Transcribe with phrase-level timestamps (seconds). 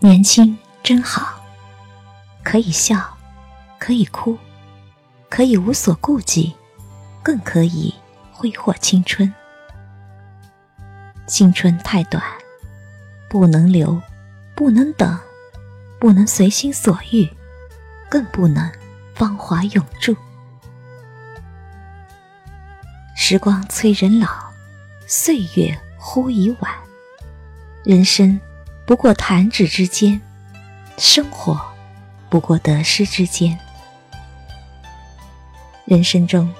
[0.00, 1.40] 年轻真好，
[2.44, 3.16] 可以笑，
[3.80, 4.38] 可以哭，
[5.28, 6.54] 可以无所顾忌，
[7.20, 7.92] 更可以
[8.32, 9.32] 挥霍青春。
[11.26, 12.22] 青春太短，
[13.28, 14.00] 不能留，
[14.54, 15.18] 不能等，
[15.98, 17.28] 不能随心所欲，
[18.08, 18.70] 更不能
[19.16, 20.16] 芳华永驻。
[23.16, 24.28] 时光催人老，
[25.08, 26.72] 岁月忽已晚。
[27.84, 28.40] 人生
[28.88, 30.18] 不过弹指之间，
[30.96, 31.60] 生活
[32.30, 33.58] 不过得失之间。
[35.84, 36.50] 人生中，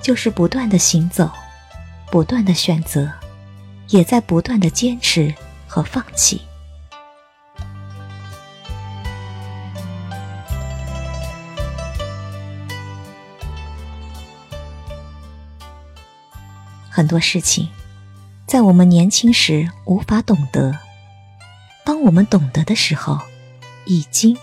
[0.00, 1.30] 就是不断的行走，
[2.10, 3.12] 不断的选择。
[3.90, 5.32] 也在不断的坚持
[5.68, 6.40] 和放弃。
[16.88, 17.68] 很多事情，
[18.46, 20.76] 在我们年轻时无法懂得，
[21.86, 23.18] 当我们懂得的时候，
[23.86, 24.36] 已经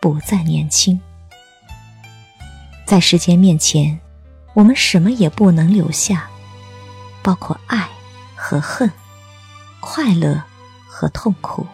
[0.00, 1.00] 不再年轻。
[2.86, 3.98] 在时间面前，
[4.54, 6.28] 我们什么也不能留下，
[7.22, 7.88] 包括爱。
[8.42, 8.90] 和恨，
[9.80, 10.42] 快乐
[10.88, 11.64] 和痛苦，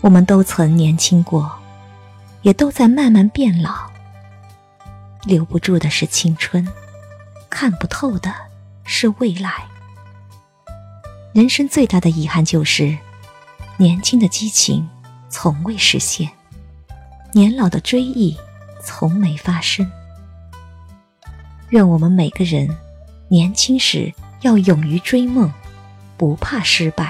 [0.00, 1.50] 我们都曾年轻过，
[2.42, 3.88] 也都在慢慢变老。
[5.22, 6.68] 留不住的是青春，
[7.48, 8.34] 看不透的
[8.84, 9.64] 是未来。
[11.32, 12.96] 人生最大的遗憾就是，
[13.76, 14.88] 年轻的激情
[15.28, 16.30] 从未实现，
[17.32, 18.36] 年老的追忆
[18.82, 19.90] 从没发生。
[21.70, 22.68] 愿我们每个人
[23.28, 24.12] 年轻时。
[24.42, 25.48] 要勇于追梦，
[26.16, 27.06] 不怕失败；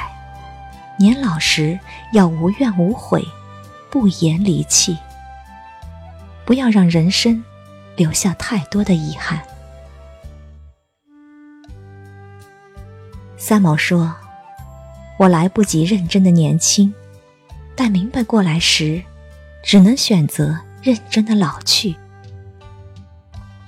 [0.98, 1.80] 年老时
[2.12, 3.26] 要无怨无悔，
[3.90, 4.94] 不言离弃。
[6.44, 7.42] 不要让人生
[7.96, 9.40] 留下太多的遗憾。
[13.38, 14.14] 三毛说
[15.18, 16.92] ：“我来不及认真的年轻，
[17.76, 19.02] 待明白过来时，
[19.62, 21.96] 只能选择认真的老去。”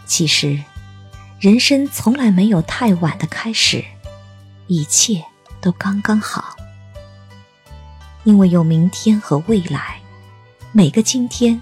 [0.06, 0.62] 其实。
[1.40, 3.84] 人生从来没有太晚的开始，
[4.66, 5.22] 一切
[5.60, 6.56] 都刚刚好。
[8.22, 10.00] 因为有明天和未来，
[10.72, 11.60] 每个今天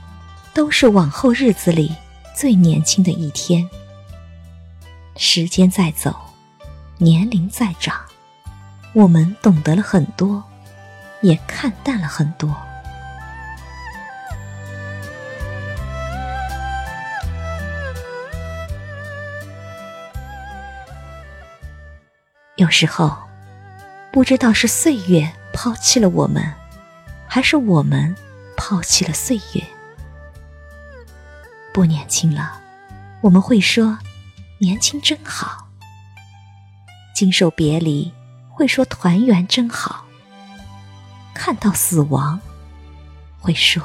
[0.54, 1.92] 都是往后日子里
[2.36, 3.68] 最年轻的一天。
[5.16, 6.14] 时间在走，
[6.98, 8.00] 年龄在长，
[8.94, 10.44] 我们懂得了很多，
[11.22, 12.54] 也看淡了很多。
[22.56, 23.16] 有时候，
[24.12, 26.52] 不知道是岁月抛弃了我们，
[27.26, 28.14] 还是我们
[28.56, 29.64] 抛弃了岁月。
[31.72, 32.60] 不年轻了，
[33.22, 33.98] 我们会说
[34.58, 35.66] 年轻真好；
[37.14, 38.12] 经受别离，
[38.62, 40.04] 会说团圆真好；
[41.34, 42.38] 看到死亡，
[43.40, 43.82] 会说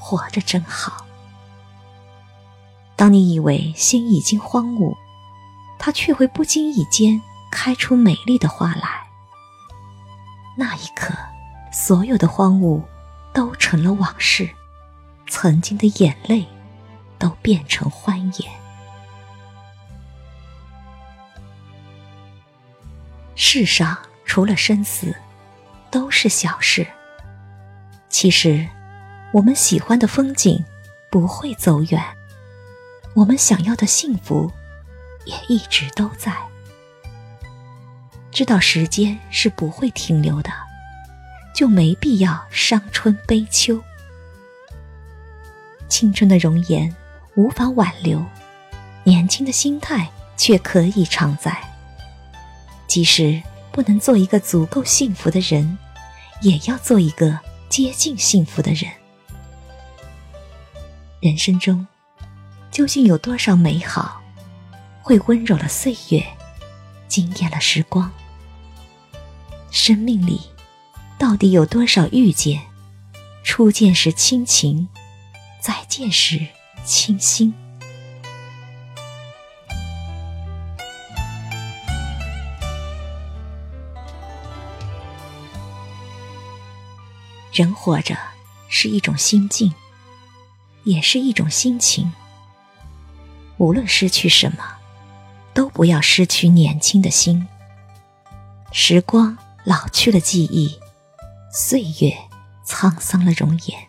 [0.00, 1.06] 活着真好。
[2.96, 4.96] 当你以为心已经荒芜，
[5.78, 7.22] 它却会不经意间。
[7.52, 9.06] 开出美丽的花来，
[10.56, 11.14] 那一刻，
[11.72, 12.82] 所有的荒芜
[13.32, 14.50] 都成了往事，
[15.28, 16.46] 曾经的眼泪
[17.16, 18.50] 都变成欢颜。
[23.52, 25.12] 世上除了生死，
[25.90, 26.86] 都是小事。
[28.08, 28.64] 其实，
[29.32, 30.64] 我们喜欢的风景
[31.10, 32.00] 不会走远，
[33.12, 34.48] 我们想要的幸福
[35.24, 36.32] 也一直都在。
[38.30, 40.52] 知道时间是不会停留的，
[41.52, 43.82] 就没必要伤春悲秋。
[45.88, 46.94] 青春的容颜
[47.34, 48.24] 无法挽留，
[49.02, 51.69] 年轻的心态却可以常在。
[52.90, 53.40] 即使
[53.70, 55.78] 不能做一个足够幸福的人，
[56.42, 58.90] 也要做一个接近幸福的人。
[61.20, 61.86] 人生中，
[62.72, 64.20] 究竟有多少美好，
[65.02, 66.26] 会温柔了岁月，
[67.06, 68.10] 惊艳了时光？
[69.70, 70.40] 生命里，
[71.16, 72.60] 到底有多少遇见？
[73.44, 74.88] 初见时亲情，
[75.60, 76.44] 再见时
[76.84, 77.54] 倾心。
[87.52, 88.16] 人活着
[88.68, 89.72] 是一种心境，
[90.84, 92.12] 也是一种心情。
[93.58, 94.64] 无论失去什么，
[95.52, 97.46] 都不要失去年轻的心。
[98.72, 99.36] 时光。
[99.64, 100.80] 老去了记忆，
[101.52, 102.16] 岁月
[102.66, 103.88] 沧桑了容颜。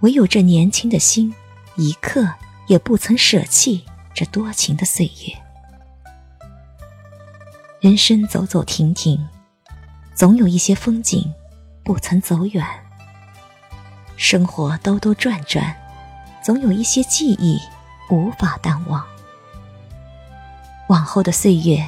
[0.00, 1.32] 唯有这年轻的心，
[1.76, 2.34] 一刻
[2.66, 5.32] 也不曾舍弃这多情的岁月。
[7.80, 9.28] 人生走走停停，
[10.12, 11.32] 总有一些风景
[11.88, 12.62] 不曾走远。
[14.18, 15.74] 生活兜兜转转，
[16.44, 17.58] 总有一些记忆
[18.10, 19.02] 无法淡忘。
[20.90, 21.82] 往后的岁月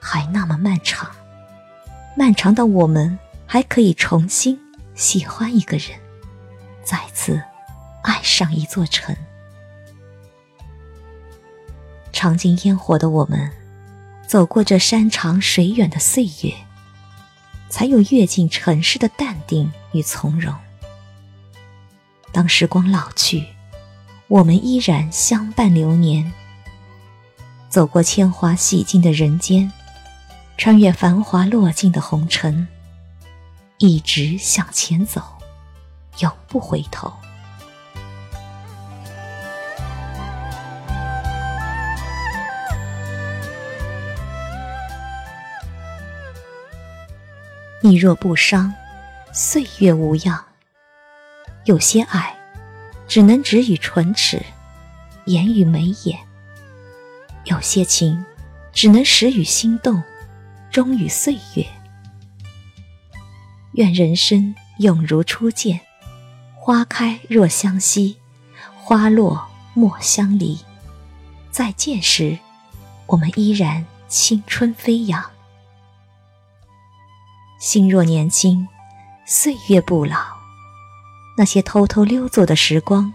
[0.00, 1.10] 还那么漫长，
[2.16, 4.58] 漫长到我们还可以重新
[4.94, 5.90] 喜欢一个人，
[6.82, 7.38] 再次
[8.02, 9.14] 爱上一座城。
[12.14, 13.50] 尝尽烟火的我们，
[14.26, 16.54] 走过这山长水远的岁月，
[17.74, 20.54] 才有阅尽尘世的淡定与从容。
[22.30, 23.44] 当时光老去，
[24.28, 26.32] 我们依然相伴流年。
[27.68, 29.72] 走过铅华洗尽的人间，
[30.56, 32.68] 穿越繁华落尽的红尘，
[33.78, 35.20] 一直向前走，
[36.20, 37.12] 永不回头。
[47.86, 48.72] 你若不伤，
[49.30, 50.42] 岁月无恙。
[51.66, 52.34] 有些爱，
[53.06, 54.42] 只能止于唇齿，
[55.26, 56.16] 言语眉眼；
[57.44, 58.24] 有些情，
[58.72, 60.02] 只能始于心动，
[60.70, 61.66] 终于岁月。
[63.72, 65.78] 愿人生永如初见，
[66.54, 68.16] 花开若相惜，
[68.74, 70.58] 花落莫相离。
[71.50, 72.38] 再见时，
[73.04, 75.33] 我们依然青春飞扬。
[77.64, 78.68] 心若年轻，
[79.24, 80.18] 岁月不老。
[81.34, 83.10] 那些偷偷溜走的时光，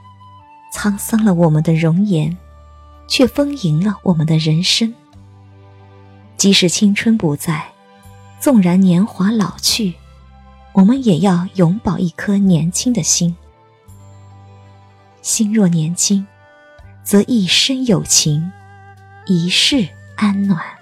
[0.74, 2.36] 沧桑了我们的容颜，
[3.08, 4.92] 却丰盈了我们的人生。
[6.36, 7.64] 即使青春不在，
[8.40, 9.94] 纵然年华老去，
[10.74, 13.38] 我们也要永葆一颗年轻的心。
[15.22, 16.26] 心若年轻，
[17.04, 18.52] 则一生有情，
[19.28, 20.79] 一世安暖。